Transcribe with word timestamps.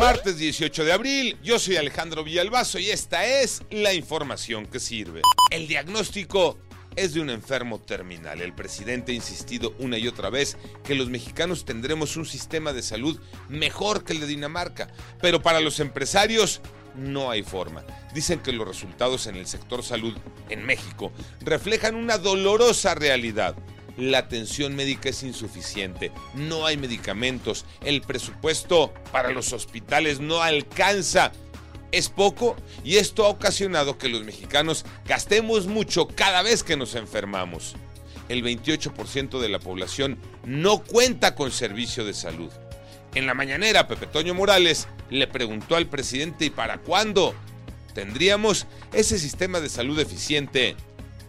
Martes 0.00 0.36
18 0.36 0.84
de 0.84 0.92
abril, 0.92 1.36
yo 1.42 1.58
soy 1.58 1.76
Alejandro 1.76 2.24
Villalbazo 2.24 2.78
y 2.78 2.90
esta 2.90 3.24
es 3.24 3.62
la 3.70 3.94
información 3.94 4.66
que 4.66 4.80
sirve. 4.80 5.22
El 5.50 5.68
diagnóstico 5.68 6.58
es 6.96 7.14
de 7.14 7.20
un 7.20 7.30
enfermo 7.30 7.80
terminal. 7.80 8.40
El 8.40 8.54
presidente 8.54 9.12
ha 9.12 9.14
insistido 9.14 9.74
una 9.78 9.98
y 9.98 10.08
otra 10.08 10.30
vez 10.30 10.56
que 10.84 10.94
los 10.94 11.08
mexicanos 11.08 11.64
tendremos 11.64 12.16
un 12.16 12.26
sistema 12.26 12.72
de 12.72 12.82
salud 12.82 13.20
mejor 13.48 14.04
que 14.04 14.12
el 14.12 14.20
de 14.20 14.26
Dinamarca, 14.26 14.88
pero 15.20 15.42
para 15.42 15.60
los 15.60 15.80
empresarios 15.80 16.60
no 16.94 17.30
hay 17.30 17.42
forma. 17.42 17.84
Dicen 18.14 18.40
que 18.40 18.52
los 18.52 18.66
resultados 18.66 19.26
en 19.26 19.36
el 19.36 19.46
sector 19.46 19.82
salud 19.82 20.16
en 20.48 20.64
México 20.64 21.12
reflejan 21.40 21.94
una 21.94 22.18
dolorosa 22.18 22.94
realidad. 22.94 23.56
La 23.96 24.18
atención 24.18 24.74
médica 24.74 25.10
es 25.10 25.22
insuficiente, 25.22 26.12
no 26.34 26.64
hay 26.64 26.76
medicamentos, 26.76 27.66
el 27.84 28.00
presupuesto 28.00 28.92
para 29.12 29.30
los 29.30 29.52
hospitales 29.52 30.18
no 30.18 30.40
alcanza 30.40 31.32
es 31.92 32.08
poco 32.08 32.56
y 32.82 32.96
esto 32.96 33.24
ha 33.24 33.28
ocasionado 33.28 33.98
que 33.98 34.08
los 34.08 34.24
mexicanos 34.24 34.84
gastemos 35.06 35.66
mucho 35.66 36.08
cada 36.08 36.42
vez 36.42 36.64
que 36.64 36.76
nos 36.76 36.94
enfermamos. 36.94 37.76
El 38.28 38.42
28% 38.42 39.40
de 39.40 39.48
la 39.50 39.58
población 39.58 40.18
no 40.44 40.82
cuenta 40.82 41.34
con 41.34 41.52
servicio 41.52 42.04
de 42.04 42.14
salud. 42.14 42.50
En 43.14 43.26
la 43.26 43.34
mañanera, 43.34 43.88
Pepe 43.88 44.06
Toño 44.06 44.32
Morales 44.32 44.88
le 45.10 45.26
preguntó 45.26 45.76
al 45.76 45.86
presidente 45.86 46.46
¿y 46.46 46.50
para 46.50 46.78
cuándo 46.78 47.34
tendríamos 47.94 48.66
ese 48.94 49.18
sistema 49.18 49.60
de 49.60 49.68
salud 49.68 50.00
eficiente? 50.00 50.76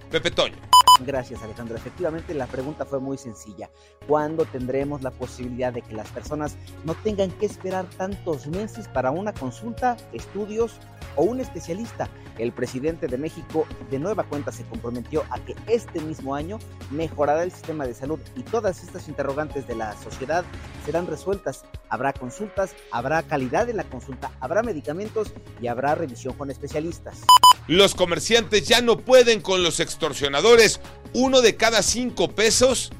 Pepe 0.09 0.31
Toño. 0.31 0.72
Gracias 0.99 1.41
Alejandro. 1.41 1.75
Efectivamente 1.75 2.33
la 2.33 2.45
pregunta 2.45 2.85
fue 2.85 2.99
muy 2.99 3.17
sencilla. 3.17 3.69
¿Cuándo 4.07 4.45
tendremos 4.45 5.01
la 5.01 5.11
posibilidad 5.11 5.73
de 5.73 5.81
que 5.81 5.93
las 5.93 6.09
personas 6.09 6.55
no 6.83 6.93
tengan 6.93 7.31
que 7.31 7.45
esperar 7.45 7.85
tantos 7.97 8.47
meses 8.47 8.87
para 8.87 9.11
una 9.11 9.33
consulta, 9.33 9.97
estudios 10.13 10.79
o 11.15 11.23
un 11.23 11.39
especialista? 11.39 12.09
El 12.37 12.51
presidente 12.51 13.07
de 13.07 13.17
México 13.17 13.65
de 13.89 13.99
nueva 13.99 14.23
cuenta 14.23 14.51
se 14.51 14.63
comprometió 14.65 15.23
a 15.29 15.39
que 15.39 15.55
este 15.67 15.99
mismo 15.99 16.35
año 16.35 16.59
mejorará 16.91 17.43
el 17.43 17.51
sistema 17.51 17.85
de 17.85 17.93
salud 17.93 18.19
y 18.35 18.43
todas 18.43 18.83
estas 18.83 19.07
interrogantes 19.07 19.67
de 19.67 19.75
la 19.75 19.95
sociedad 19.97 20.45
serán 20.85 21.07
resueltas. 21.07 21.65
Habrá 21.89 22.13
consultas, 22.13 22.75
habrá 22.91 23.23
calidad 23.23 23.69
en 23.69 23.77
la 23.77 23.83
consulta, 23.83 24.31
habrá 24.39 24.63
medicamentos 24.63 25.33
y 25.61 25.67
habrá 25.67 25.95
revisión 25.95 26.35
con 26.35 26.49
especialistas. 26.49 27.21
Los 27.67 27.95
comerciantes 27.95 28.67
ya 28.67 28.81
no 28.81 28.97
pueden 28.97 29.39
con 29.39 29.63
los 29.63 29.79
extorsionadores. 29.79 30.81
Uno 31.13 31.41
de 31.41 31.55
cada 31.55 31.81
cinco 31.81 32.31
pesos 32.31 32.91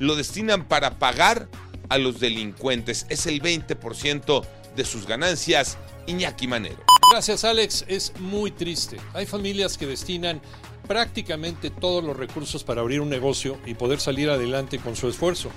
lo 0.00 0.16
destinan 0.16 0.66
para 0.66 0.98
pagar 0.98 1.48
a 1.88 1.98
los 1.98 2.18
delincuentes. 2.18 3.06
Es 3.08 3.26
el 3.26 3.40
20% 3.40 4.44
de 4.74 4.84
sus 4.84 5.06
ganancias. 5.06 5.78
Iñaki 6.06 6.48
Manero. 6.48 6.82
Gracias 7.12 7.44
Alex, 7.44 7.84
es 7.86 8.12
muy 8.18 8.50
triste. 8.50 8.96
Hay 9.14 9.26
familias 9.26 9.78
que 9.78 9.86
destinan 9.86 10.40
prácticamente 10.88 11.70
todos 11.70 12.02
los 12.02 12.16
recursos 12.16 12.64
para 12.64 12.80
abrir 12.80 13.00
un 13.00 13.08
negocio 13.10 13.58
y 13.66 13.74
poder 13.74 14.00
salir 14.00 14.30
adelante 14.30 14.78
con 14.78 14.96
su 14.96 15.08
esfuerzo, 15.08 15.50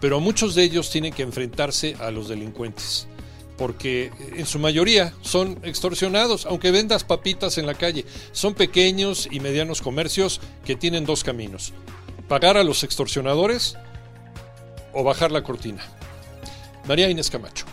pero 0.00 0.20
muchos 0.20 0.54
de 0.54 0.64
ellos 0.64 0.90
tienen 0.90 1.12
que 1.12 1.22
enfrentarse 1.22 1.96
a 2.00 2.10
los 2.10 2.28
delincuentes 2.28 3.06
porque 3.56 4.10
en 4.36 4.46
su 4.46 4.58
mayoría 4.58 5.14
son 5.22 5.58
extorsionados, 5.62 6.46
aunque 6.46 6.70
vendas 6.70 7.04
papitas 7.04 7.58
en 7.58 7.66
la 7.66 7.74
calle. 7.74 8.04
Son 8.32 8.54
pequeños 8.54 9.28
y 9.30 9.40
medianos 9.40 9.80
comercios 9.80 10.40
que 10.64 10.76
tienen 10.76 11.04
dos 11.04 11.24
caminos. 11.24 11.72
Pagar 12.28 12.56
a 12.56 12.64
los 12.64 12.82
extorsionadores 12.82 13.76
o 14.92 15.04
bajar 15.04 15.30
la 15.30 15.42
cortina. 15.42 15.82
María 16.86 17.08
Inés 17.08 17.30
Camacho. 17.30 17.66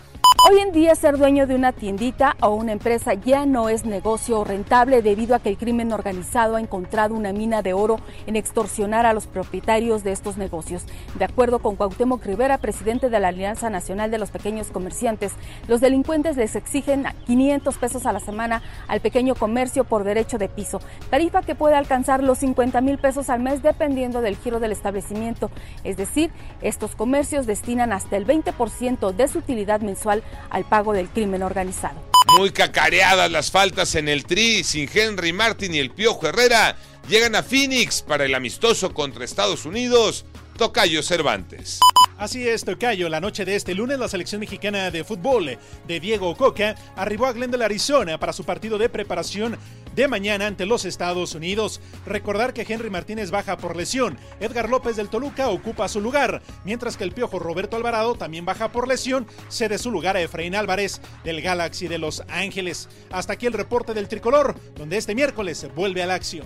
Hoy 0.43 0.57
en 0.57 0.71
día 0.71 0.95
ser 0.95 1.19
dueño 1.19 1.45
de 1.45 1.53
una 1.53 1.71
tiendita 1.71 2.35
o 2.41 2.55
una 2.55 2.71
empresa 2.71 3.13
ya 3.13 3.45
no 3.45 3.69
es 3.69 3.85
negocio 3.85 4.43
rentable 4.43 5.03
debido 5.03 5.35
a 5.35 5.39
que 5.39 5.49
el 5.49 5.57
crimen 5.57 5.93
organizado 5.93 6.55
ha 6.55 6.59
encontrado 6.59 7.13
una 7.13 7.31
mina 7.31 7.61
de 7.61 7.73
oro 7.73 7.99
en 8.25 8.35
extorsionar 8.35 9.05
a 9.05 9.13
los 9.13 9.27
propietarios 9.27 10.03
de 10.03 10.11
estos 10.11 10.37
negocios. 10.37 10.85
De 11.19 11.25
acuerdo 11.25 11.59
con 11.59 11.75
Cuauhtémoc 11.75 12.25
Rivera, 12.25 12.57
presidente 12.57 13.11
de 13.11 13.19
la 13.19 13.27
Alianza 13.27 13.69
Nacional 13.69 14.09
de 14.09 14.17
los 14.17 14.31
Pequeños 14.31 14.71
Comerciantes, 14.71 15.33
los 15.67 15.79
delincuentes 15.79 16.37
les 16.37 16.55
exigen 16.55 17.05
500 17.27 17.77
pesos 17.77 18.07
a 18.07 18.11
la 18.11 18.19
semana 18.19 18.63
al 18.87 18.99
pequeño 18.99 19.35
comercio 19.35 19.83
por 19.83 20.03
derecho 20.03 20.39
de 20.39 20.49
piso, 20.49 20.79
tarifa 21.11 21.43
que 21.43 21.53
puede 21.53 21.75
alcanzar 21.75 22.23
los 22.23 22.39
50 22.39 22.81
mil 22.81 22.97
pesos 22.97 23.29
al 23.29 23.41
mes 23.41 23.61
dependiendo 23.61 24.21
del 24.21 24.37
giro 24.37 24.59
del 24.59 24.71
establecimiento. 24.71 25.51
Es 25.83 25.97
decir, 25.97 26.31
estos 26.63 26.95
comercios 26.95 27.45
destinan 27.45 27.93
hasta 27.93 28.17
el 28.17 28.25
20% 28.25 29.13
de 29.13 29.27
su 29.27 29.37
utilidad 29.37 29.81
mensual 29.81 30.23
al 30.49 30.65
pago 30.65 30.93
del 30.93 31.09
crimen 31.09 31.43
organizado. 31.43 32.01
Muy 32.37 32.51
cacareadas 32.51 33.31
las 33.31 33.51
faltas 33.51 33.95
en 33.95 34.07
el 34.07 34.25
Tri, 34.25 34.63
sin 34.63 34.89
Henry 34.93 35.33
Martin 35.33 35.73
y 35.75 35.79
el 35.79 35.91
Piojo 35.91 36.27
Herrera, 36.27 36.77
llegan 37.09 37.35
a 37.35 37.43
Phoenix 37.43 38.01
para 38.01 38.25
el 38.25 38.35
amistoso 38.35 38.93
contra 38.93 39.25
Estados 39.25 39.65
Unidos. 39.65 40.25
Tocayo 40.61 41.01
Cervantes. 41.01 41.79
Así 42.19 42.47
es, 42.47 42.63
Tocayo. 42.63 43.09
La 43.09 43.19
noche 43.19 43.45
de 43.45 43.55
este 43.55 43.73
lunes, 43.73 43.97
la 43.97 44.07
selección 44.07 44.39
mexicana 44.41 44.91
de 44.91 45.03
fútbol 45.03 45.57
de 45.87 45.99
Diego 45.99 46.37
Coca 46.37 46.75
arribó 46.95 47.25
a 47.25 47.33
Glendale, 47.33 47.65
Arizona, 47.65 48.19
para 48.19 48.31
su 48.31 48.43
partido 48.43 48.77
de 48.77 48.87
preparación 48.87 49.57
de 49.95 50.07
mañana 50.07 50.45
ante 50.45 50.67
los 50.67 50.85
Estados 50.85 51.33
Unidos. 51.33 51.81
Recordar 52.05 52.53
que 52.53 52.61
Henry 52.61 52.91
Martínez 52.91 53.31
baja 53.31 53.57
por 53.57 53.75
lesión. 53.75 54.19
Edgar 54.39 54.69
López 54.69 54.95
del 54.95 55.09
Toluca 55.09 55.49
ocupa 55.49 55.89
su 55.89 55.99
lugar, 55.99 56.43
mientras 56.63 56.95
que 56.95 57.05
el 57.05 57.11
piojo 57.11 57.39
Roberto 57.39 57.75
Alvarado 57.75 58.13
también 58.13 58.45
baja 58.45 58.71
por 58.71 58.87
lesión, 58.87 59.25
cede 59.49 59.79
su 59.79 59.89
lugar 59.89 60.15
a 60.15 60.21
Efraín 60.21 60.53
Álvarez 60.53 61.01
del 61.23 61.41
Galaxy 61.41 61.87
de 61.87 61.97
Los 61.97 62.21
Ángeles. 62.29 62.87
Hasta 63.09 63.33
aquí 63.33 63.47
el 63.47 63.53
reporte 63.53 63.95
del 63.95 64.07
tricolor, 64.07 64.53
donde 64.75 64.97
este 64.97 65.15
miércoles 65.15 65.65
vuelve 65.73 66.03
a 66.03 66.05
la 66.05 66.13
acción. 66.13 66.45